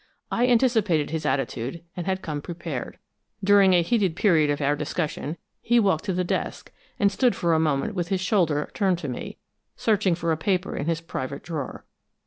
[0.31, 2.97] I anticipated his attitude and had come prepared.
[3.43, 7.53] During a heated period of our discussion, he walked to the desk and stood for
[7.53, 9.37] a moment with his shoulder turned to me,
[9.75, 11.85] searching for a paper in his private drawer.